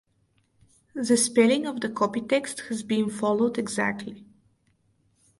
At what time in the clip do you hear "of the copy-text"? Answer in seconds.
1.67-2.61